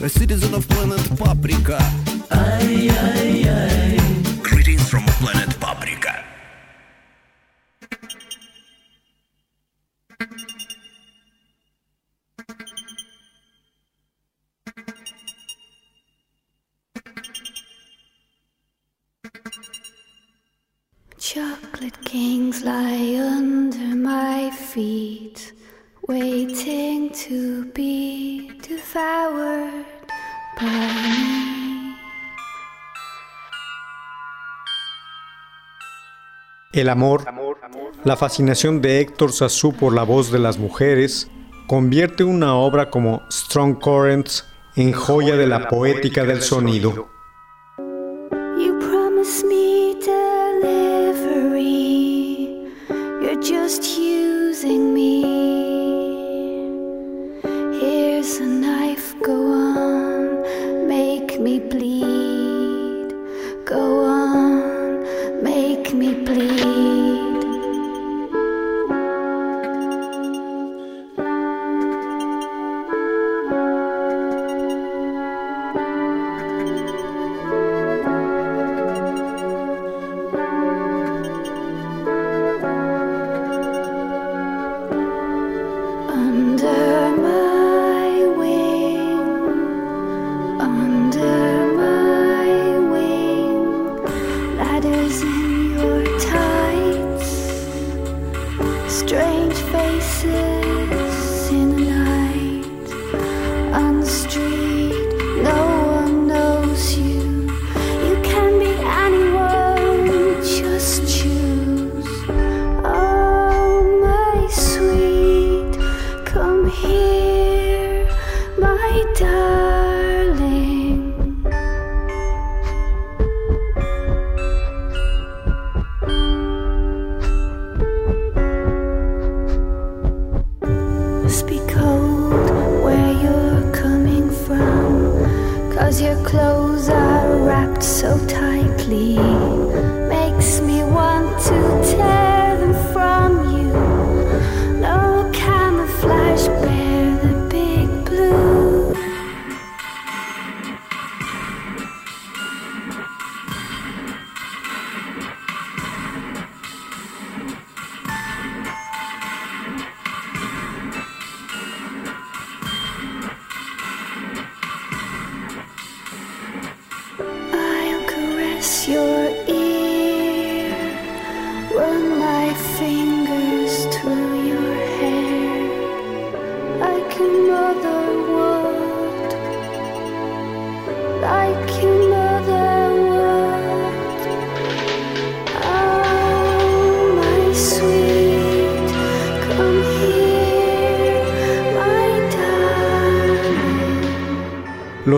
A 0.00 0.08
citizen 0.08 0.54
of 0.54 0.66
planet 0.68 1.02
Paprika. 1.18 1.78
ay, 2.30 2.88
ay, 2.88 3.48
ay. 3.50 3.98
Greetings 4.42 4.88
from 4.88 5.04
planet 5.18 5.50
Paprika. 5.58 6.24
Chocolate 21.18 22.00
kings 22.04 22.62
lie 22.62 23.18
under 23.18 23.96
my 23.96 24.50
feet, 24.52 25.52
El 36.72 36.88
amor, 36.88 37.26
la 38.04 38.16
fascinación 38.16 38.80
de 38.80 39.00
Héctor 39.00 39.32
Sassou 39.32 39.74
por 39.74 39.94
la 39.94 40.02
voz 40.02 40.32
de 40.32 40.38
las 40.38 40.56
mujeres, 40.56 41.30
convierte 41.66 42.24
una 42.24 42.54
obra 42.54 42.88
como 42.88 43.20
Strong 43.30 43.78
Currents 43.78 44.46
en 44.76 44.92
joya 44.92 45.36
de 45.36 45.46
la 45.46 45.68
poética 45.68 46.24
del 46.24 46.40
sonido. 46.40 47.17
places. 99.88 100.57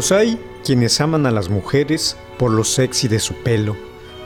Los 0.01 0.13
hay 0.13 0.41
quienes 0.65 0.99
aman 1.03 1.27
a 1.27 1.31
las 1.31 1.51
mujeres 1.51 2.17
por 2.39 2.53
lo 2.53 2.65
sexy 2.65 3.07
de 3.07 3.19
su 3.19 3.35
pelo, 3.35 3.77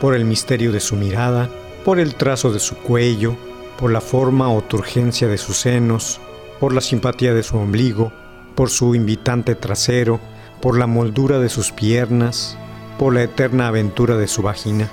por 0.01 0.15
el 0.15 0.25
misterio 0.25 0.71
de 0.71 0.79
su 0.79 0.95
mirada, 0.95 1.51
por 1.85 1.99
el 1.99 2.15
trazo 2.15 2.53
de 2.53 2.61
su 2.61 2.77
cuello, 2.77 3.35
por 3.77 3.91
la 3.91 4.01
forma 4.01 4.53
o 4.53 4.63
turgencia 4.63 5.27
de 5.27 5.37
sus 5.37 5.57
senos, 5.57 6.21
por 6.61 6.73
la 6.73 6.81
simpatía 6.81 7.35
de 7.35 7.43
su 7.43 7.57
ombligo, 7.57 8.13
por 8.55 8.71
su 8.71 8.95
invitante 8.95 9.57
trasero, 9.57 10.21
por 10.63 10.79
la 10.79 10.87
moldura 10.87 11.41
de 11.41 11.49
sus 11.49 11.73
piernas, 11.73 12.57
por 12.97 13.13
la 13.13 13.25
eterna 13.25 13.67
aventura 13.67 14.17
de 14.17 14.29
su 14.29 14.43
vagina. 14.43 14.89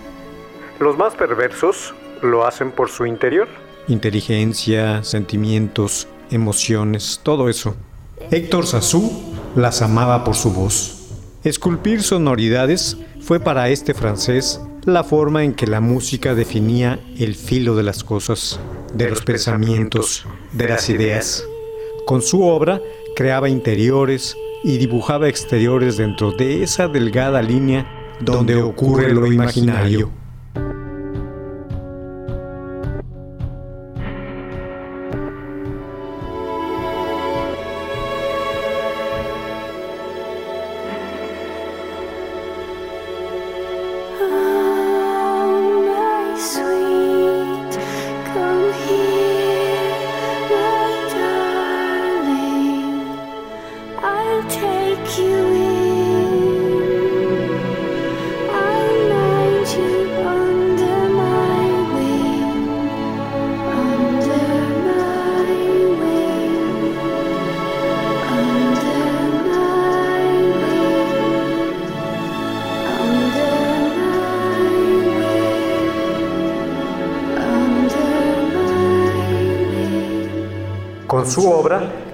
Los 0.79 0.97
más 0.97 1.13
perversos 1.13 1.93
lo 2.23 2.43
hacen 2.47 2.71
por 2.71 2.89
su 2.89 3.05
interior. 3.05 3.47
Inteligencia, 3.87 5.03
sentimientos, 5.03 6.07
emociones, 6.31 7.19
todo 7.21 7.49
eso. 7.49 7.75
Héctor 8.31 8.65
Sassou 8.65 9.30
las 9.55 9.81
amaba 9.81 10.23
por 10.23 10.35
su 10.35 10.51
voz. 10.51 10.97
Esculpir 11.43 12.03
sonoridades 12.03 12.97
fue 13.19 13.39
para 13.39 13.69
este 13.69 13.93
francés 13.93 14.61
la 14.85 15.03
forma 15.03 15.43
en 15.43 15.53
que 15.53 15.67
la 15.67 15.81
música 15.81 16.33
definía 16.35 16.99
el 17.17 17.35
filo 17.35 17.75
de 17.75 17.83
las 17.83 18.03
cosas, 18.03 18.59
de 18.93 19.09
los 19.09 19.21
pensamientos, 19.21 20.25
de 20.53 20.67
las 20.67 20.89
ideas. 20.89 21.43
Con 22.05 22.21
su 22.21 22.43
obra 22.43 22.81
creaba 23.15 23.49
interiores 23.49 24.35
y 24.63 24.77
dibujaba 24.77 25.29
exteriores 25.29 25.97
dentro 25.97 26.31
de 26.31 26.63
esa 26.63 26.87
delgada 26.87 27.41
línea 27.41 27.85
donde 28.19 28.61
ocurre 28.61 29.13
lo 29.13 29.25
imaginario. 29.25 30.20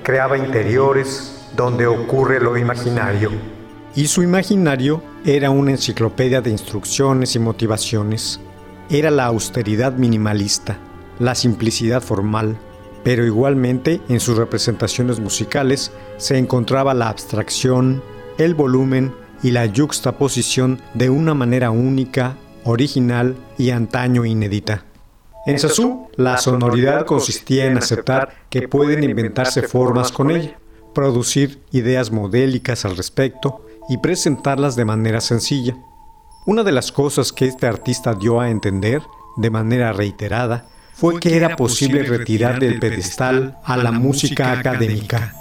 Creaba 0.07 0.38
interiores 0.38 1.33
donde 1.54 1.86
ocurre 1.86 2.39
lo 2.39 2.56
imaginario. 2.56 3.30
Y 3.94 4.07
su 4.07 4.24
imaginario 4.24 5.04
era 5.25 5.50
una 5.50 5.71
enciclopedia 5.71 6.39
de 6.39 6.50
instrucciones 6.50 7.36
y 7.36 7.39
motivaciones. 7.39 8.39
Era 8.89 9.12
la 9.12 9.25
austeridad 9.25 9.92
minimalista, 9.98 10.77
la 11.19 11.36
simplicidad 11.36 12.01
formal, 12.01 12.57
pero 13.04 13.25
igualmente 13.25 14.00
en 14.07 14.21
sus 14.21 14.38
representaciones 14.38 15.19
musicales 15.19 15.92
se 16.15 16.38
encontraba 16.38 16.94
la 16.94 17.09
abstracción, 17.09 18.01
el 18.38 18.56
volumen 18.56 19.13
y 19.44 19.51
la 19.51 19.65
yuxtaposición 19.65 20.80
de 20.94 21.09
una 21.09 21.33
manera 21.33 21.69
única, 21.69 22.38
original 22.63 23.36
y 23.57 23.71
antaño 23.71 24.24
inédita. 24.24 24.87
En 25.47 25.57
Sassou, 25.59 26.09
la 26.17 26.38
sonoridad 26.38 27.05
consistía 27.05 27.67
en 27.67 27.77
aceptar 27.77 28.33
que 28.49 28.67
pueden 28.67 29.01
inventarse 29.05 29.61
formas 29.61 30.11
con 30.11 30.29
ella, 30.29 30.59
producir 30.94 31.63
ideas 31.71 32.11
modélicas 32.11 32.83
al 32.83 32.97
respecto 32.97 33.65
y 33.88 33.97
presentarlas 33.97 34.75
de 34.75 34.83
manera 34.83 35.21
sencilla. 35.21 35.77
Una 36.45 36.65
de 36.65 36.73
las 36.73 36.91
cosas 36.91 37.31
que 37.31 37.45
este 37.45 37.65
artista 37.65 38.13
dio 38.13 38.41
a 38.41 38.49
entender, 38.49 39.01
de 39.38 39.49
manera 39.49 39.94
reiterada, 39.94 40.65
fue 40.94 41.17
que 41.17 41.38
era 41.38 41.55
posible 41.55 42.03
retirar 42.03 42.59
del 42.59 42.79
pedestal 42.79 43.57
a 43.63 43.77
la 43.77 43.94
música 43.94 44.51
académica. 44.51 45.33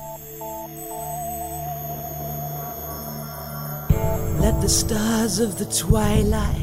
Let 4.41 4.61
the 4.61 4.69
stars 4.69 5.41
of 5.41 5.57
the 5.57 5.65
twilight 5.65 6.63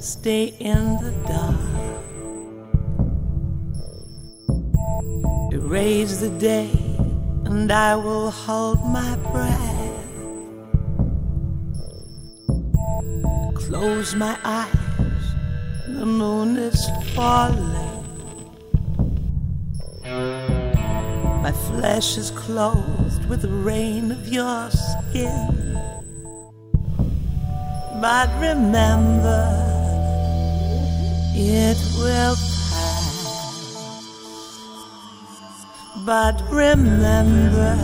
stay 0.00 0.56
in 0.58 0.98
the 0.98 1.12
dark. 1.28 1.89
Erase 5.70 6.16
the 6.16 6.30
day, 6.30 6.68
and 7.44 7.70
I 7.70 7.94
will 7.94 8.32
hold 8.32 8.84
my 8.86 9.14
breath. 9.30 10.04
Close 13.54 14.16
my 14.16 14.36
eyes, 14.42 15.24
the 15.86 16.04
moon 16.04 16.56
is 16.56 16.84
falling. 17.14 18.02
My 21.40 21.52
flesh 21.52 22.18
is 22.18 22.32
clothed 22.32 23.24
with 23.28 23.42
the 23.42 23.54
rain 23.70 24.10
of 24.10 24.26
your 24.26 24.70
skin. 24.70 25.78
But 28.00 28.28
remember, 28.40 29.46
it 31.36 31.78
will 32.00 32.34
But 36.10 36.42
remember, 36.50 37.78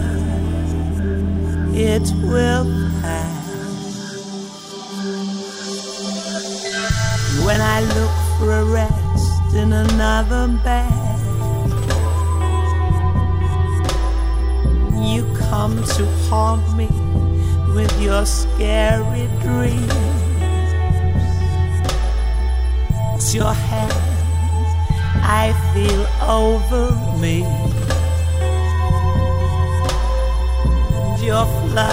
it 1.73 2.11
will 2.25 2.64
pass. 3.00 3.46
When 7.46 7.61
I 7.61 7.82
look 7.82 8.17
for 8.37 8.50
a 8.50 8.64
rest 8.64 9.55
in 9.55 9.73
another 9.73 10.49
bed, 10.64 10.90
you 15.06 15.23
come 15.49 15.76
to 15.84 16.06
haunt 16.28 16.67
me 16.76 16.88
with 17.76 17.94
your 18.02 18.26
scary 18.26 19.28
dreams. 19.40 19.93
It's 23.14 23.32
your 23.32 23.55
hand 23.55 23.93
I 25.23 25.52
feel 25.73 26.06
over 26.28 26.90
me. 27.20 27.75
Your 31.26 31.44
flood 31.44 31.90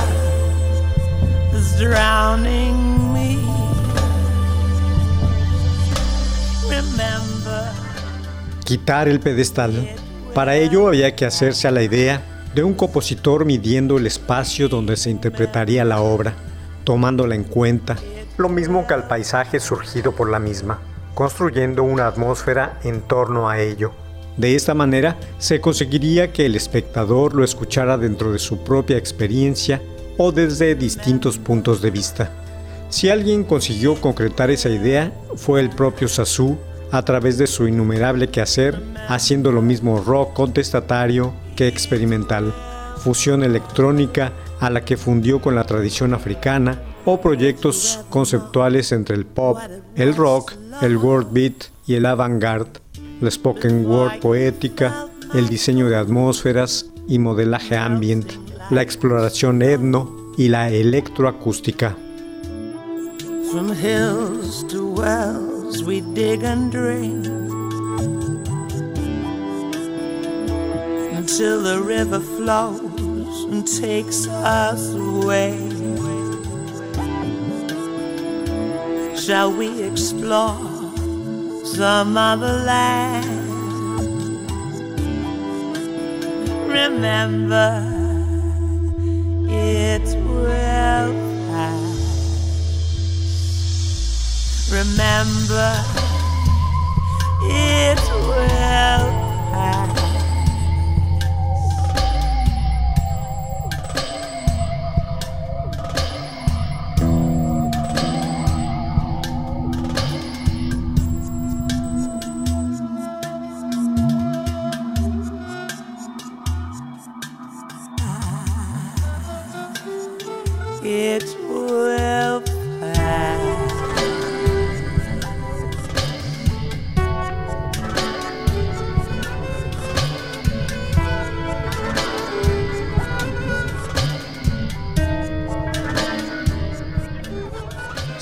is 1.55 1.79
drowning 1.79 3.11
me. 3.11 3.39
Remember. 6.69 7.71
Quitar 8.63 9.07
el 9.07 9.19
pedestal. 9.19 9.95
Para 10.35 10.55
ello 10.55 10.87
había 10.87 11.15
que 11.15 11.25
hacerse 11.25 11.67
a 11.67 11.71
la 11.71 11.81
idea 11.81 12.21
de 12.53 12.63
un 12.63 12.75
compositor 12.75 13.45
midiendo 13.45 13.97
el 13.97 14.05
espacio 14.05 14.69
donde 14.69 14.97
se 14.97 15.09
interpretaría 15.09 15.83
la 15.83 16.01
obra, 16.01 16.35
tomándola 16.83 17.33
en 17.33 17.43
cuenta, 17.43 17.97
lo 18.37 18.49
mismo 18.49 18.85
que 18.85 18.93
al 18.93 19.07
paisaje 19.07 19.59
surgido 19.59 20.11
por 20.11 20.29
la 20.29 20.37
misma, 20.37 20.79
construyendo 21.15 21.83
una 21.83 22.05
atmósfera 22.05 22.79
en 22.83 23.01
torno 23.01 23.49
a 23.49 23.59
ello. 23.59 24.02
De 24.37 24.55
esta 24.55 24.73
manera 24.73 25.17
se 25.37 25.61
conseguiría 25.61 26.31
que 26.31 26.45
el 26.45 26.55
espectador 26.55 27.35
lo 27.35 27.43
escuchara 27.43 27.97
dentro 27.97 28.31
de 28.31 28.39
su 28.39 28.63
propia 28.63 28.97
experiencia 28.97 29.81
o 30.17 30.31
desde 30.31 30.75
distintos 30.75 31.37
puntos 31.37 31.81
de 31.81 31.91
vista. 31.91 32.31
Si 32.89 33.09
alguien 33.09 33.43
consiguió 33.43 33.95
concretar 33.95 34.51
esa 34.51 34.69
idea, 34.69 35.11
fue 35.35 35.61
el 35.61 35.69
propio 35.69 36.07
Sassou 36.07 36.57
a 36.91 37.01
través 37.03 37.37
de 37.39 37.47
su 37.47 37.67
innumerable 37.67 38.27
quehacer, 38.27 38.79
haciendo 39.07 39.51
lo 39.51 39.63
mismo 39.63 39.99
rock 39.99 40.33
contestatario 40.33 41.33
que 41.55 41.67
experimental, 41.67 42.53
fusión 42.97 43.43
electrónica 43.43 44.31
a 44.59 44.69
la 44.69 44.85
que 44.85 44.97
fundió 44.97 45.41
con 45.41 45.55
la 45.55 45.63
tradición 45.63 46.13
africana 46.13 46.79
o 47.05 47.19
proyectos 47.19 47.99
conceptuales 48.09 48.91
entre 48.91 49.15
el 49.15 49.25
pop, 49.25 49.57
el 49.95 50.15
rock, 50.15 50.53
el 50.81 50.97
world 50.97 51.29
beat 51.31 51.65
y 51.87 51.95
el 51.95 52.05
avant-garde 52.05 52.82
la 53.23 53.31
spoken 53.31 53.85
word 53.85 54.19
poética, 54.19 55.07
el 55.33 55.47
diseño 55.47 55.87
de 55.87 55.95
atmósferas 55.95 56.91
y 57.07 57.19
modelaje 57.19 57.77
ambient, 57.77 58.33
la 58.69 58.81
exploración 58.81 59.61
etno 59.61 60.33
y 60.37 60.49
la 60.49 60.69
electroacústica. 60.69 61.95
From 63.49 63.71
hills 63.71 64.65
to 64.67 64.85
wells 64.85 65.83
we 65.83 66.01
dig 66.01 66.43
and 66.43 66.71
drain 66.71 67.23
Until 71.15 71.61
the 71.61 71.79
river 71.79 72.19
flows 72.19 73.45
and 73.51 73.65
takes 73.65 74.27
us 74.27 74.93
away 74.95 75.55
Shall 79.15 79.53
we 79.53 79.83
explore 79.83 80.72
some 81.63 82.17
other 82.17 82.63
land. 82.65 83.39
Remember, 86.67 87.71
it 89.49 90.15
will 90.25 91.13
pass. 91.49 91.93
Remember, 94.71 95.73
it 97.43 98.12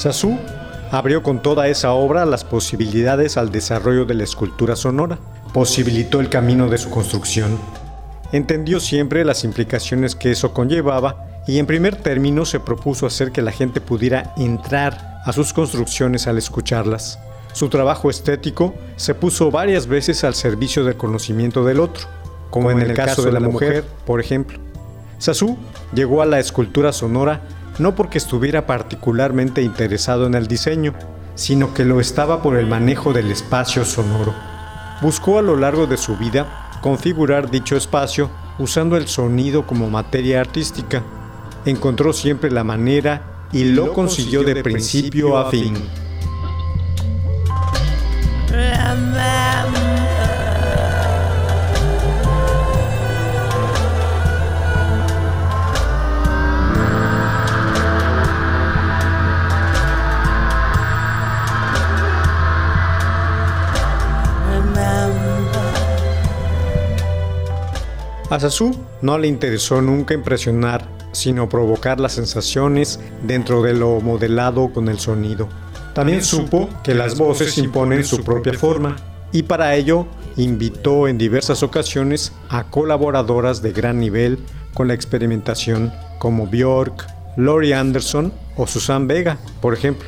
Sassou 0.01 0.35
abrió 0.89 1.21
con 1.21 1.43
toda 1.43 1.67
esa 1.67 1.91
obra 1.91 2.25
las 2.25 2.43
posibilidades 2.43 3.37
al 3.37 3.51
desarrollo 3.51 4.05
de 4.05 4.15
la 4.15 4.23
escultura 4.23 4.75
sonora, 4.75 5.19
posibilitó 5.53 6.19
el 6.19 6.29
camino 6.29 6.69
de 6.69 6.79
su 6.79 6.89
construcción. 6.89 7.59
Entendió 8.31 8.79
siempre 8.79 9.23
las 9.23 9.43
implicaciones 9.43 10.15
que 10.15 10.31
eso 10.31 10.55
conllevaba 10.55 11.43
y 11.45 11.59
en 11.59 11.67
primer 11.67 11.95
término 11.97 12.45
se 12.45 12.59
propuso 12.59 13.05
hacer 13.05 13.31
que 13.31 13.43
la 13.43 13.51
gente 13.51 13.79
pudiera 13.79 14.33
entrar 14.37 15.21
a 15.23 15.31
sus 15.33 15.53
construcciones 15.53 16.25
al 16.25 16.39
escucharlas. 16.39 17.19
Su 17.53 17.69
trabajo 17.69 18.09
estético 18.09 18.73
se 18.95 19.13
puso 19.13 19.51
varias 19.51 19.85
veces 19.85 20.23
al 20.23 20.33
servicio 20.33 20.83
del 20.83 20.97
conocimiento 20.97 21.63
del 21.63 21.79
otro, 21.79 22.07
como, 22.49 22.71
en, 22.71 22.79
el, 22.81 22.93
caso, 22.95 23.21
de 23.21 23.31
la, 23.31 23.39
mujer, 23.39 23.85
por 24.07 24.19
ejemplo. 24.19 24.57
Sassou 25.19 25.57
llegó 25.93 26.23
a 26.23 26.25
la 26.25 26.39
escultura 26.39 26.91
sonora 26.91 27.41
no 27.81 27.95
porque 27.95 28.19
estuviera 28.19 28.65
particularmente 28.65 29.61
interesado 29.61 30.27
en 30.27 30.35
el 30.35 30.47
diseño, 30.47 30.93
sino 31.35 31.73
que 31.73 31.83
lo 31.83 31.99
estaba 31.99 32.41
por 32.41 32.55
el 32.55 32.67
manejo 32.67 33.11
del 33.11 33.31
espacio 33.31 33.83
sonoro. 33.83 34.33
Buscó 35.01 35.39
a 35.39 35.41
lo 35.41 35.57
largo 35.57 35.87
de 35.87 35.97
su 35.97 36.15
vida 36.15 36.79
configurar 36.81 37.49
dicho 37.49 37.75
espacio 37.75 38.29
usando 38.59 38.97
el 38.97 39.07
sonido 39.07 39.65
como 39.65 39.89
materia 39.89 40.39
artística. 40.39 41.01
Encontró 41.65 42.13
siempre 42.13 42.51
la 42.51 42.63
manera 42.63 43.47
y 43.51 43.65
lo 43.65 43.93
consiguió 43.93 44.43
de 44.43 44.61
principio 44.61 45.37
a 45.37 45.49
fin. 45.49 45.73
A 68.31 68.39
Sasu 68.39 68.71
no 69.01 69.17
le 69.17 69.27
interesó 69.27 69.81
nunca 69.81 70.13
impresionar, 70.13 70.87
sino 71.11 71.49
provocar 71.49 71.99
las 71.99 72.13
sensaciones 72.13 72.97
dentro 73.23 73.61
de 73.61 73.73
lo 73.73 73.99
modelado 73.99 74.71
con 74.71 74.87
el 74.87 74.99
sonido. 74.99 75.49
También 75.93 76.23
supo 76.23 76.69
que 76.81 76.95
las 76.95 77.17
voces 77.17 77.57
imponen 77.57 78.05
su 78.05 78.23
propia 78.23 78.53
forma 78.53 78.95
y 79.33 79.43
para 79.43 79.75
ello 79.75 80.07
invitó 80.37 81.09
en 81.09 81.17
diversas 81.17 81.61
ocasiones 81.61 82.31
a 82.47 82.63
colaboradoras 82.63 83.61
de 83.61 83.73
gran 83.73 83.99
nivel 83.99 84.39
con 84.73 84.87
la 84.87 84.93
experimentación 84.93 85.91
como 86.17 86.47
Björk, 86.47 87.05
Laurie 87.35 87.73
Anderson 87.73 88.31
o 88.55 88.65
Susan 88.65 89.09
Vega, 89.09 89.39
por 89.59 89.73
ejemplo, 89.73 90.07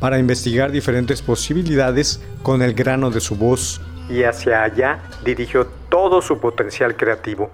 para 0.00 0.18
investigar 0.18 0.72
diferentes 0.72 1.20
posibilidades 1.20 2.22
con 2.42 2.62
el 2.62 2.72
grano 2.72 3.10
de 3.10 3.20
su 3.20 3.36
voz 3.36 3.82
y 4.08 4.22
hacia 4.22 4.62
allá 4.62 5.00
dirigió 5.22 5.68
todo 5.98 6.22
su 6.22 6.38
potencial 6.38 6.94
creativo. 6.94 7.50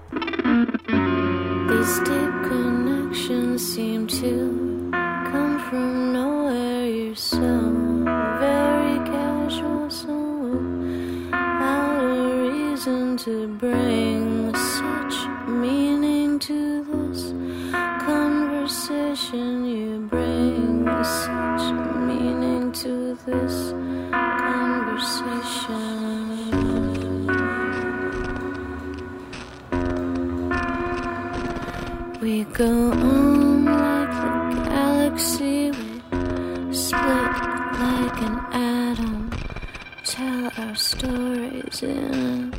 To 13.25 13.47
bring 13.47 14.53
such 14.53 15.15
meaning 15.47 16.37
to 16.37 16.83
this 16.83 17.33
conversation. 18.05 19.65
You 19.65 20.07
bring 20.11 20.85
such 21.03 21.63
meaning 22.07 22.71
to 22.83 23.17
this 23.25 23.73
go 32.53 32.91
on 32.91 33.65
like 33.65 34.09
the 34.55 34.69
galaxy, 34.69 35.71
we 35.71 36.73
split 36.73 37.33
like 37.79 38.21
an 38.21 38.39
atom. 38.51 39.31
Tell 40.03 40.51
our 40.57 40.75
stories 40.75 41.83
in 41.83 42.53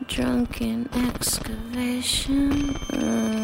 a 0.00 0.04
drunken 0.04 0.88
excavation. 0.94 2.76
In 2.92 3.43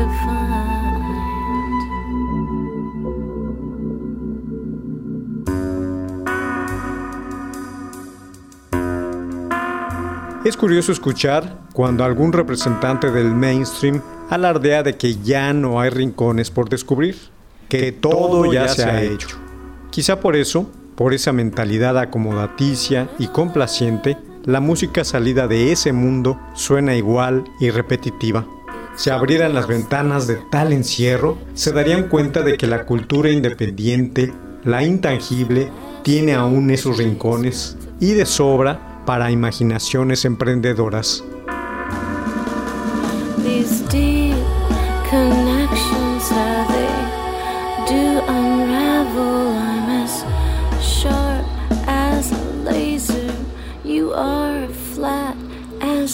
to 0.00 0.08
find. 0.08 0.50
Es 10.42 10.56
curioso 10.56 10.90
escuchar 10.90 11.58
cuando 11.74 12.02
algún 12.02 12.32
representante 12.32 13.10
del 13.10 13.34
mainstream 13.34 14.00
alardea 14.30 14.82
de 14.82 14.96
que 14.96 15.16
ya 15.16 15.52
no 15.52 15.80
hay 15.80 15.90
rincones 15.90 16.50
por 16.50 16.70
descubrir, 16.70 17.16
que 17.68 17.92
todo 17.92 18.50
ya 18.50 18.66
se 18.68 18.84
ha 18.84 19.02
hecho. 19.02 19.36
Quizá 19.90 20.18
por 20.18 20.36
eso, 20.36 20.70
por 20.96 21.12
esa 21.12 21.32
mentalidad 21.32 21.98
acomodaticia 21.98 23.10
y 23.18 23.26
complaciente, 23.26 24.16
la 24.44 24.60
música 24.60 25.04
salida 25.04 25.46
de 25.46 25.72
ese 25.72 25.92
mundo 25.92 26.40
suena 26.54 26.94
igual 26.96 27.44
y 27.60 27.68
repetitiva. 27.70 28.46
Si 28.96 29.08
abrieran 29.10 29.54
las 29.54 29.66
ventanas 29.66 30.26
de 30.26 30.36
tal 30.50 30.72
encierro, 30.72 31.38
se 31.54 31.72
darían 31.72 32.08
cuenta 32.08 32.42
de 32.42 32.56
que 32.56 32.66
la 32.66 32.84
cultura 32.84 33.30
independiente, 33.30 34.32
la 34.64 34.82
intangible, 34.82 35.70
tiene 36.02 36.34
aún 36.34 36.70
esos 36.70 36.98
rincones 36.98 37.76
y 37.98 38.12
de 38.12 38.26
sobra 38.26 39.02
para 39.06 39.30
imaginaciones 39.30 40.24
emprendedoras. 40.24 41.24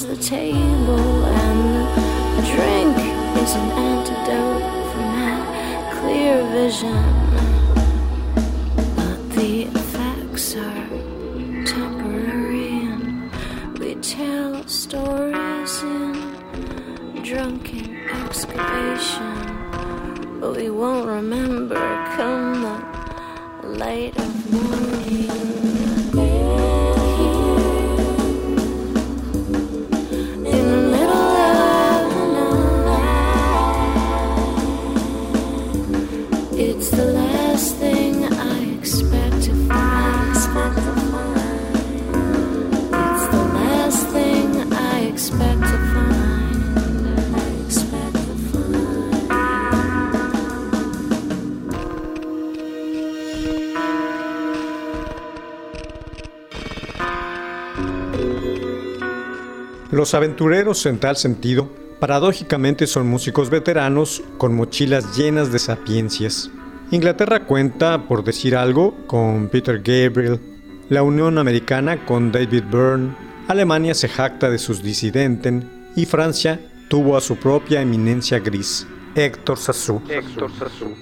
The 0.07 0.15
table, 0.17 1.46
is 3.47 3.55
an 3.55 3.71
antidote 3.71 4.63
for 4.91 5.05
my 5.19 5.37
clear 6.01 6.37
vision. 6.59 7.03
But 8.97 9.19
the 9.37 9.53
effects 9.81 10.57
are 10.57 10.89
temporary, 11.65 12.71
and 12.91 13.31
we 13.79 13.95
tell 14.17 14.67
stories 14.67 15.75
in 15.83 16.13
drunken 17.23 17.97
excavation. 18.25 19.37
But 20.41 20.57
we 20.57 20.69
won't 20.71 21.07
remember 21.07 21.83
come 22.17 22.63
the 23.63 23.69
light 23.69 24.17
of 24.19 24.53
morning. 24.53 25.46
Los 59.91 60.15
aventureros 60.15 60.85
en 60.87 60.99
tal 60.99 61.17
sentido 61.17 61.71
Paradójicamente 61.99 62.87
son 62.87 63.07
músicos 63.07 63.49
veteranos 63.49 64.23
con 64.37 64.55
mochilas 64.55 65.17
llenas 65.17 65.51
de 65.51 65.59
sapiencias. 65.59 66.51
Inglaterra 66.91 67.47
cuenta, 67.47 68.07
por 68.07 68.23
decir 68.23 68.55
algo, 68.55 68.95
con 69.07 69.49
Peter 69.49 69.79
Gabriel, 69.79 70.39
la 70.91 71.03
Unión 71.03 71.39
Americana 71.39 72.05
con 72.05 72.31
David 72.33 72.65
Byrne, 72.71 73.17
Alemania 73.49 73.95
se 73.95 74.09
jacta 74.09 74.51
de 74.51 74.59
sus 74.59 74.83
disidenten 74.83 75.89
y 75.97 76.05
Francia 76.05 76.61
tuvo 76.89 77.17
a 77.17 77.23
su 77.23 77.37
propia 77.37 77.81
eminencia 77.81 78.39
gris, 78.41 78.87
Héctor 79.15 79.57
Sassou. 79.57 80.03
Sassou. 80.07 80.95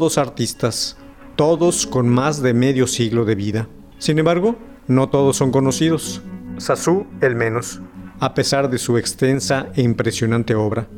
Todos 0.00 0.16
artistas, 0.16 0.96
todos 1.36 1.86
con 1.86 2.08
más 2.08 2.40
de 2.40 2.54
medio 2.54 2.86
siglo 2.86 3.26
de 3.26 3.34
vida. 3.34 3.68
Sin 3.98 4.18
embargo, 4.18 4.56
no 4.86 5.10
todos 5.10 5.36
son 5.36 5.50
conocidos. 5.50 6.22
Sassou 6.56 7.06
el 7.20 7.34
menos, 7.34 7.82
a 8.18 8.32
pesar 8.32 8.70
de 8.70 8.78
su 8.78 8.96
extensa 8.96 9.66
e 9.76 9.82
impresionante 9.82 10.54
obra. 10.54 10.88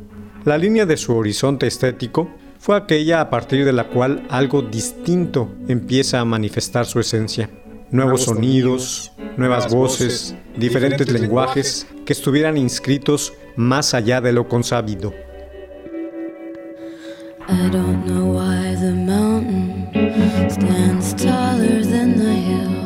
La 0.44 0.56
línea 0.56 0.86
de 0.86 0.96
su 0.96 1.16
horizonte 1.16 1.66
estético 1.66 2.30
fue 2.60 2.76
aquella 2.76 3.20
a 3.20 3.28
partir 3.28 3.64
de 3.64 3.72
la 3.72 3.88
cual 3.88 4.24
algo 4.30 4.62
distinto 4.62 5.52
empieza 5.66 6.20
a 6.20 6.24
manifestar 6.24 6.86
su 6.86 7.00
esencia. 7.00 7.50
Nuevos 7.90 8.22
sonidos, 8.22 9.10
nuevas 9.36 9.68
voces, 9.68 10.36
diferentes 10.56 11.10
lenguajes 11.10 11.88
que 12.06 12.12
estuvieran 12.12 12.56
inscritos 12.56 13.32
más 13.56 13.94
allá 13.94 14.20
de 14.20 14.32
lo 14.32 14.46
consabido. 14.46 15.12
I 17.48 17.68
don't 17.68 18.06
know 18.06 18.32
why 18.36 18.61
the 18.82 18.90
mountain 18.90 20.50
stands 20.50 21.14
taller 21.14 21.84
than 21.84 22.18
the 22.18 22.34
hill. 22.48 22.78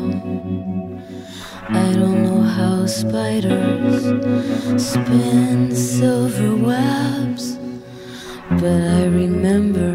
I 1.71 1.91
don't 1.95 2.23
know 2.23 2.43
how 2.43 2.85
spiders 2.85 4.05
spin 4.77 5.75
silver 5.75 6.55
webs. 6.55 7.57
But 8.61 8.81
I 8.99 9.07
remember 9.07 9.93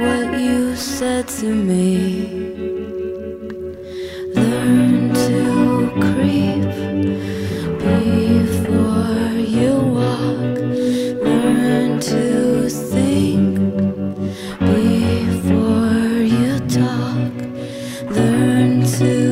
what 0.00 0.40
you 0.40 0.74
said 0.74 1.28
to 1.40 1.48
me. 1.70 1.90
Learn 4.34 5.12
to 5.26 5.90
creep 6.00 6.59
to 19.00 19.29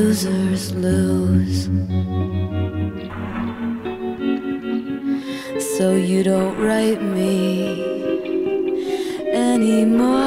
losers 0.00 0.72
lose. 0.72 1.68
So 5.76 5.96
you 5.96 6.22
don't 6.22 6.58
write 6.58 7.02
me 7.02 7.84
anymore. 9.34 10.18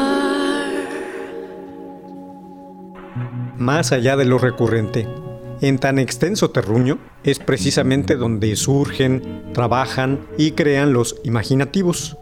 Más 3.57 3.91
allá 3.91 4.15
de 4.15 4.25
lo 4.25 4.37
recurrente, 4.37 5.07
en 5.61 5.79
tan 5.79 5.97
extenso 5.97 6.51
terruño 6.51 6.99
es 7.23 7.39
precisamente 7.39 8.15
donde 8.15 8.55
surgen, 8.55 9.53
trabajan 9.53 10.19
y 10.37 10.51
crean 10.51 10.93
los 10.93 11.15
imaginativos. 11.23 12.17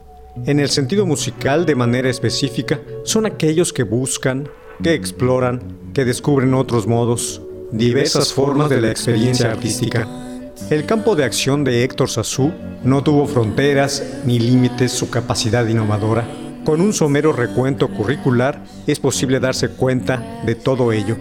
En 0.46 0.62
el 0.62 0.70
sentido 0.70 1.06
musical, 1.06 1.66
de 1.66 1.76
manera 1.76 2.10
específica, 2.10 2.80
son 3.04 3.26
aquellos 3.26 3.74
que 3.74 3.84
buscan, 3.84 4.48
que 4.82 4.94
exploran, 4.94 5.81
que 5.94 6.06
descubren 6.06 6.54
otros 6.54 6.88
modos, 6.88 7.42
diversas 7.72 8.34
formas 8.34 8.70
de 8.70 8.82
la 8.82 8.92
experiencia 8.92 9.52
artística. 9.52 10.08
El 10.70 10.86
campo 10.86 11.16
de 11.16 11.24
acción 11.24 11.64
de 11.64 11.84
Héctor 11.84 12.10
Sassou 12.10 12.54
no 12.84 13.04
tuvo 13.04 13.28
fronteras 13.28 14.04
ni 14.26 14.40
límites 14.40 14.92
su 14.92 15.10
capacidad 15.10 15.66
innovadora. 15.68 16.28
Con 16.64 16.80
un 16.80 16.94
somero 16.94 17.34
recuento 17.34 17.88
curricular 17.90 18.64
es 18.86 19.00
posible 19.00 19.40
darse 19.40 19.70
cuenta 19.70 20.42
de 20.46 20.56
todo 20.56 20.92
ello. 20.92 21.18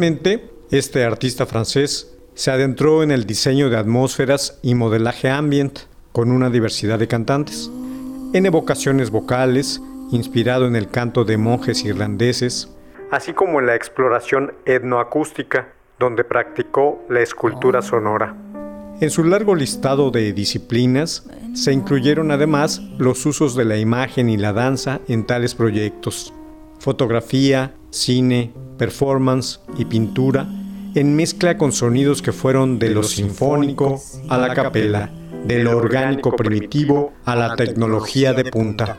Igualmente, 0.00 0.50
este 0.70 1.04
artista 1.04 1.44
francés 1.44 2.16
se 2.32 2.50
adentró 2.50 3.02
en 3.02 3.10
el 3.10 3.26
diseño 3.26 3.68
de 3.68 3.76
atmósferas 3.76 4.58
y 4.62 4.74
modelaje 4.74 5.28
ambient 5.28 5.80
con 6.12 6.32
una 6.32 6.48
diversidad 6.48 6.98
de 6.98 7.06
cantantes, 7.06 7.70
en 8.32 8.46
evocaciones 8.46 9.10
vocales, 9.10 9.82
inspirado 10.10 10.66
en 10.66 10.74
el 10.74 10.88
canto 10.88 11.26
de 11.26 11.36
monjes 11.36 11.84
irlandeses, 11.84 12.74
así 13.10 13.34
como 13.34 13.60
en 13.60 13.66
la 13.66 13.74
exploración 13.74 14.54
etnoacústica, 14.64 15.68
donde 15.98 16.24
practicó 16.24 17.04
la 17.10 17.20
escultura 17.20 17.82
sonora. 17.82 18.34
En 19.02 19.10
su 19.10 19.22
largo 19.22 19.54
listado 19.54 20.10
de 20.10 20.32
disciplinas 20.32 21.28
se 21.52 21.74
incluyeron 21.74 22.30
además 22.30 22.80
los 22.96 23.26
usos 23.26 23.54
de 23.54 23.66
la 23.66 23.76
imagen 23.76 24.30
y 24.30 24.38
la 24.38 24.54
danza 24.54 25.02
en 25.08 25.26
tales 25.26 25.54
proyectos, 25.54 26.32
fotografía, 26.78 27.74
cine, 27.90 28.54
performance 28.80 29.60
y 29.76 29.84
pintura, 29.84 30.48
en 30.94 31.14
mezcla 31.14 31.58
con 31.58 31.70
sonidos 31.70 32.22
que 32.22 32.32
fueron 32.32 32.78
de 32.78 32.88
lo 32.88 33.02
sinfónico 33.02 34.00
a 34.30 34.38
la 34.38 34.54
capela, 34.54 35.10
de 35.44 35.62
lo 35.62 35.76
orgánico 35.76 36.34
primitivo 36.34 37.12
a 37.26 37.36
la 37.36 37.56
tecnología 37.56 38.32
de 38.32 38.46
punta. 38.46 38.98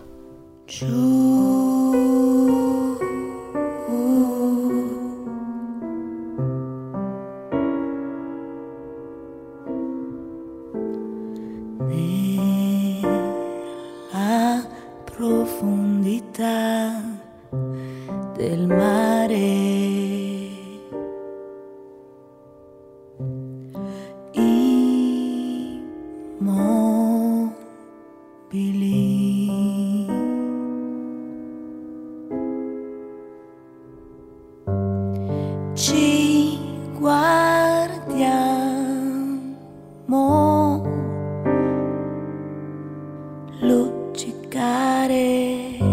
body. 44.81 45.90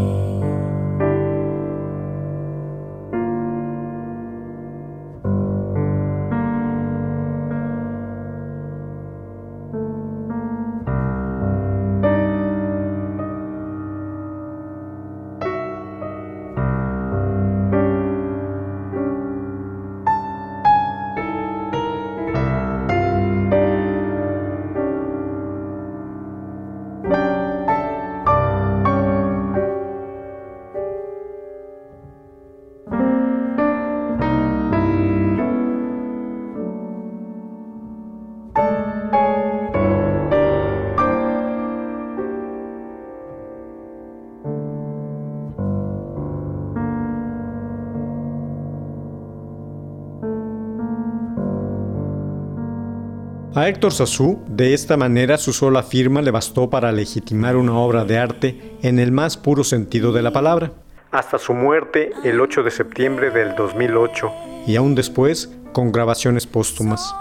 Héctor 53.69 53.93
Sassou, 53.93 54.43
de 54.49 54.73
esta 54.73 54.97
manera 54.97 55.37
su 55.37 55.53
sola 55.53 55.83
firma 55.83 56.23
le 56.23 56.31
bastó 56.31 56.71
para 56.71 56.91
legitimar 56.91 57.55
una 57.55 57.79
obra 57.79 58.07
de 58.07 58.17
arte 58.17 58.79
en 58.83 58.99
el 58.99 59.13
más 59.13 59.37
puro 59.37 59.63
sentido 59.63 60.11
de 60.11 60.23
la 60.23 60.33
palabra. 60.33 60.73
Hasta 61.11 61.39
su 61.39 61.53
muerte 61.53 62.13
el 62.25 62.41
8 62.41 62.63
de 62.63 62.71
septiembre 62.71 63.31
del 63.31 63.55
2008 63.55 64.33
y 64.67 64.77
aún 64.77 64.95
después 64.95 65.51
con 65.73 65.93
grabaciones 65.93 66.47
póstumas. 66.47 67.15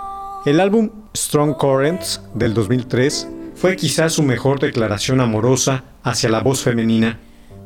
El 0.45 0.61
álbum 0.61 0.89
Strong 1.13 1.57
Currents 1.57 2.21
del 2.33 2.53
2003 2.53 3.27
fue 3.55 3.75
quizás 3.75 4.13
su 4.13 4.23
mejor 4.23 4.61
declaración 4.61 5.19
amorosa 5.19 5.83
hacia 6.01 6.29
la 6.29 6.39
voz 6.39 6.63
femenina. 6.63 7.19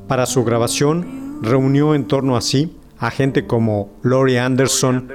Para 0.08 0.26
su 0.26 0.44
grabación 0.44 1.38
reunió 1.44 1.94
en 1.94 2.08
torno 2.08 2.36
a 2.36 2.42
sí 2.42 2.76
a 2.98 3.12
gente 3.12 3.46
como 3.46 3.92
Laurie 4.02 4.40
Anderson, 4.40 5.12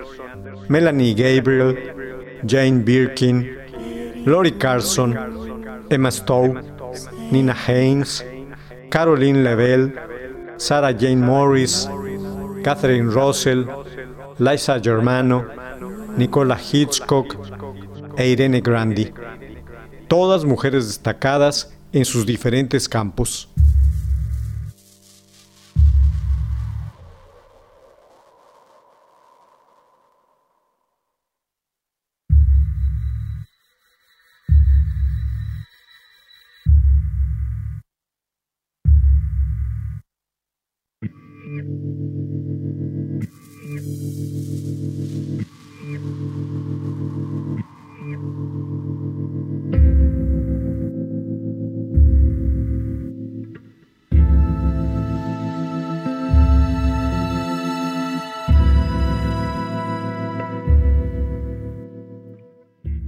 Melanie 0.69 1.15
Gabriel, 1.15 1.96
Jane 2.47 2.83
Birkin, 2.83 4.25
Lori 4.25 4.53
Carson, 4.53 5.17
Emma 5.91 6.11
Stowe, 6.11 6.61
Nina 7.31 7.55
Haynes, 7.67 8.25
Caroline 8.91 9.43
Level, 9.43 9.93
Sarah 10.57 10.93
Jane 10.93 11.21
Morris, 11.21 11.89
Catherine 12.63 13.11
Russell, 13.11 13.67
Liza 14.39 14.81
Germano, 14.81 15.45
Nicola 16.17 16.57
Hitchcock 16.57 17.37
e 18.17 18.29
Irene 18.29 18.61
Grandi, 18.61 19.13
todas 20.09 20.45
mujeres 20.45 20.87
destacadas 20.87 21.73
en 21.93 22.05
sus 22.05 22.25
diferentes 22.25 22.89
campos. 22.89 23.49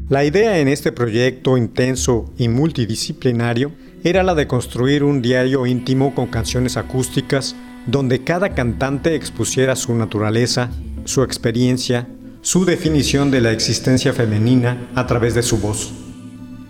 La 0.09 0.25
idea 0.25 0.59
en 0.59 0.69
este 0.69 0.91
proyecto 0.91 1.59
intenso 1.59 2.33
y 2.39 2.49
multidisciplinario 2.49 3.73
era 4.03 4.23
la 4.23 4.35
de 4.35 4.47
construir 4.47 5.05
un 5.05 5.21
diario 5.21 5.67
íntimo 5.67 6.15
con 6.15 6.29
canciones 6.29 6.79
acústicas 6.79 7.55
donde 7.87 8.25
cada 8.25 8.55
cantante 8.55 9.15
expusiera 9.15 9.77
su 9.77 9.95
naturaleza, 9.95 10.71
su 11.05 11.23
experiencia, 11.23 12.09
su 12.41 12.65
definición 12.65 13.31
de 13.31 13.43
la 13.43 13.53
existencia 13.53 14.15
femenina 14.15 14.89
a 14.95 15.07
través 15.07 15.35
de 15.35 15.43
su 15.43 15.59
voz. 15.59 15.93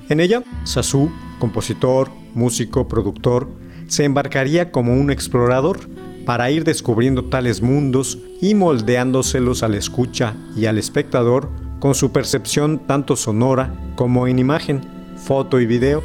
En 0.09 0.19
ella, 0.19 0.43
Sasu, 0.65 1.09
compositor, 1.39 2.11
músico, 2.35 2.89
productor, 2.89 3.49
se 3.87 4.03
embarcaría 4.03 4.73
como 4.73 4.95
un 4.95 5.13
explorador 5.13 5.79
para 6.27 6.51
ir 6.51 6.65
descubriendo 6.65 7.27
tales 7.27 7.63
mundos 7.63 8.19
y 8.41 8.57
moldeándoselos 8.57 9.63
a 9.63 9.69
la 9.69 9.77
escucha 9.77 10.35
y 10.57 10.67
al 10.67 10.77
espectador 10.77 11.68
con 11.79 11.95
su 11.95 12.13
percepción 12.13 12.79
tanto 12.79 13.17
sonora 13.17 13.73
como 13.97 14.27
en 14.27 14.39
imagen, 14.39 14.83
foto 15.17 15.61
y 15.61 15.67
video. 15.67 16.03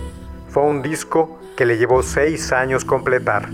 Fue 0.49 0.63
un 0.63 0.81
disco 0.81 1.39
que 1.57 1.65
le 1.65 1.77
llevó 1.77 2.03
seis 2.03 2.51
años 2.51 2.85
completar. 2.85 3.49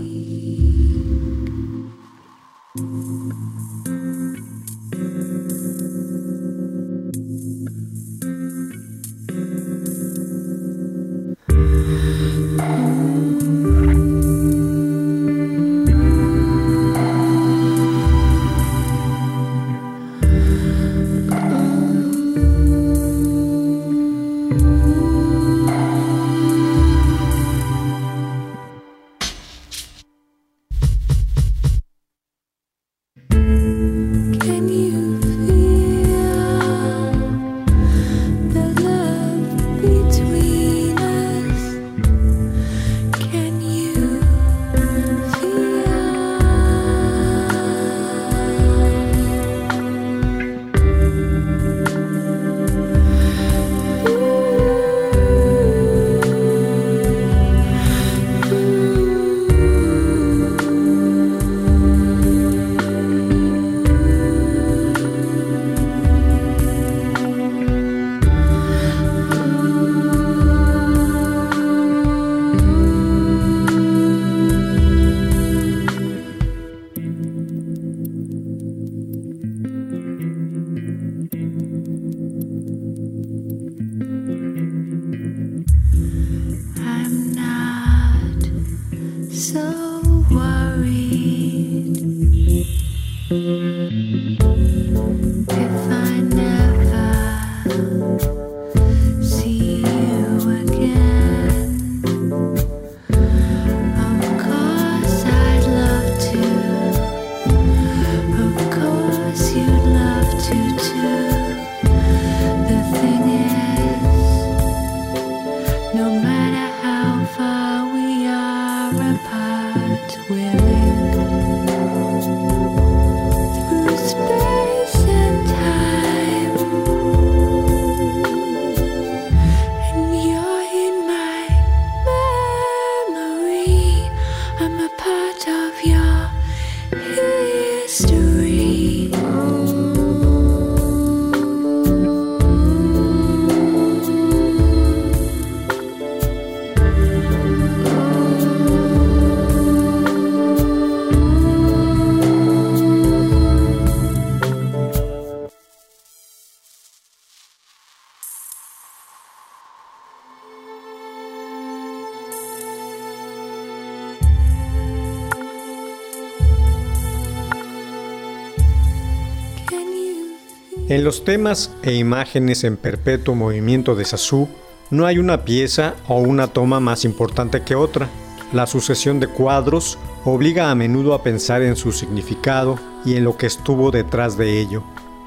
En 170.90 171.04
los 171.04 171.24
temas 171.24 171.70
e 171.84 171.94
imágenes 171.94 172.64
en 172.64 172.76
perpetuo 172.76 173.36
movimiento 173.36 173.94
de 173.94 174.04
Sassou, 174.04 174.48
no 174.90 175.06
hay 175.06 175.18
una 175.18 175.44
pieza 175.44 175.94
o 176.08 176.18
una 176.18 176.48
toma 176.48 176.80
más 176.80 177.04
importante 177.04 177.62
que 177.62 177.76
otra. 177.76 178.08
La 178.52 178.66
sucesión 178.66 179.20
de 179.20 179.28
cuadros 179.28 180.00
obliga 180.24 180.68
a 180.68 180.74
menudo 180.74 181.14
a 181.14 181.22
pensar 181.22 181.62
en 181.62 181.76
su 181.76 181.92
significado 181.92 182.76
y 183.04 183.14
en 183.14 183.22
lo 183.22 183.36
que 183.36 183.46
estuvo 183.46 183.92
detrás 183.92 184.36
de 184.36 184.60
ello. 184.60 184.82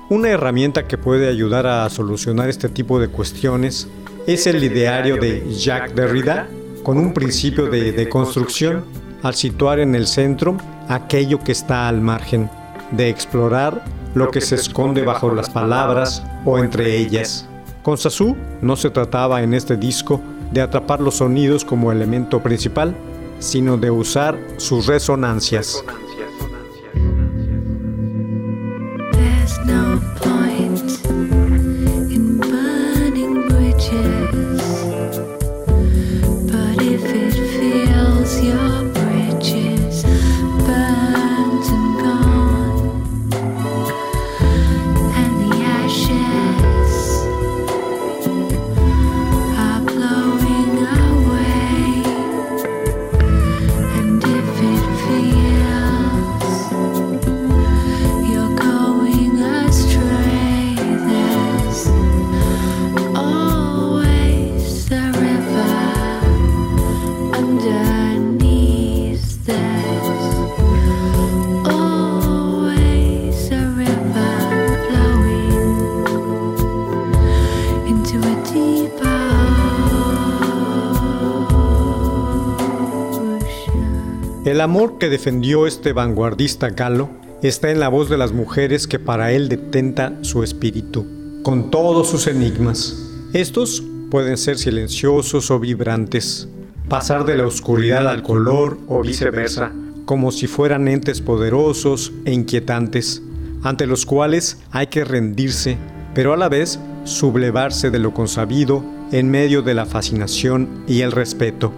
Una 0.10 0.32
herramienta 0.32 0.86
que 0.86 0.98
puede 0.98 1.30
ayudar 1.30 1.66
a 1.66 1.90
solucionar 1.90 2.50
este 2.50 2.68
tipo 2.68 3.00
de 3.00 3.08
cuestiones 3.08 3.88
es 4.28 4.48
el 4.48 4.62
ideario 4.62 5.16
de 5.16 5.50
Jacques 5.50 5.96
Derrida, 5.96 6.46
con 6.84 6.98
un 6.98 7.14
principio 7.14 7.68
de 7.68 7.94
deconstrucción, 7.94 8.84
al 9.22 9.36
situar 9.36 9.80
en 9.80 9.96
el 9.96 10.08
centro 10.08 10.58
aquello 10.90 11.40
que 11.40 11.54
está 11.54 11.88
al 11.88 12.02
margen, 12.02 12.50
de 12.92 13.08
explorar 13.08 14.03
lo 14.14 14.30
que 14.30 14.42
se 14.42 14.56
esconde 14.56 15.04
bajo 15.04 15.34
las 15.34 15.50
palabras 15.50 16.24
o 16.46 16.58
entre 16.60 16.98
ellas. 16.98 17.48
Con 17.82 17.98
Sasu 17.98 18.36
no 18.62 18.76
se 18.76 18.90
trataba 18.90 19.42
en 19.44 19.54
este 19.54 19.76
disco 19.76 20.22
de 20.52 20.62
atrapar 20.62 21.02
los 21.02 21.16
sonidos 21.16 21.66
como 21.66 21.92
elemento 21.92 22.42
principal, 22.42 22.96
sino 23.40 23.78
de 23.78 23.92
usar 23.92 24.40
sus 24.58 24.86
resonancias. 24.86 25.84
Amor 84.64 84.98
que 84.98 85.10
defendió 85.10 85.68
este 85.68 85.94
vanguardista 85.94 86.70
galo 86.70 87.10
está 87.44 87.70
en 87.70 87.80
la 87.80 87.90
voz 87.90 88.10
de 88.10 88.18
las 88.18 88.32
mujeres 88.32 88.88
que 88.88 88.98
para 88.98 89.32
él 89.32 89.50
detenta 89.50 90.14
su 90.22 90.44
espíritu, 90.44 91.06
con 91.44 91.70
todos 91.70 92.10
sus 92.10 92.28
enigmas. 92.28 92.98
Estos 93.34 93.84
pueden 94.10 94.38
ser 94.38 94.58
silenciosos 94.58 95.52
o 95.52 95.60
vibrantes, 95.60 96.48
pasar 96.88 97.26
de 97.26 97.38
la 97.38 97.46
oscuridad 97.46 98.08
al 98.08 98.24
color 98.24 98.80
o 98.88 99.02
viceversa, 99.02 99.72
como 100.06 100.32
si 100.32 100.48
fueran 100.48 100.88
entes 100.88 101.22
poderosos 101.22 102.14
e 102.26 102.32
inquietantes, 102.32 103.22
ante 103.64 103.86
los 103.86 104.06
cuales 104.06 104.60
hay 104.72 104.88
que 104.88 105.04
rendirse, 105.04 105.78
pero 106.14 106.34
a 106.34 106.38
la 106.38 106.50
vez 106.50 106.80
sublevarse 107.04 107.92
de 107.92 108.00
lo 108.00 108.14
consabido 108.14 108.84
en 109.12 109.30
medio 109.30 109.62
de 109.62 109.74
la 109.74 109.86
fascinación 109.86 110.70
y 110.88 111.02
el 111.02 111.12
respeto. 111.12 111.74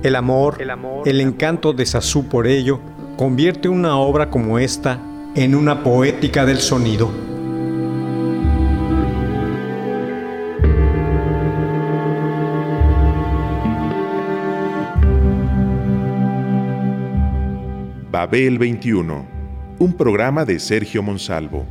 El 0.00 0.14
amor, 0.14 0.58
el, 1.06 1.20
encanto 1.20 1.72
de 1.72 1.84
Sassou 1.84 2.28
por 2.28 2.46
ello, 2.46 2.78
convierte 3.16 3.68
una 3.68 3.96
obra 3.98 4.30
como 4.30 4.60
esta 4.60 5.00
en 5.34 5.56
una 5.56 5.82
poética 5.82 6.46
del 6.46 6.58
sonido. 6.58 7.10
Babel 18.12 18.58
21, 18.58 19.26
un 19.80 19.92
programa 19.94 20.44
de 20.44 20.60
Sergio 20.60 21.02
Monsalvo. 21.02 21.66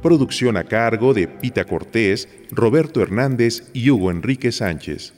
Producción 0.00 0.56
a 0.56 0.64
cargo 0.64 1.12
de 1.12 1.28
Pita 1.28 1.66
Cortés, 1.66 2.30
Roberto 2.50 3.02
Hernández 3.02 3.70
y 3.74 3.90
Hugo 3.90 4.10
Enrique 4.10 4.52
Sánchez. 4.52 5.17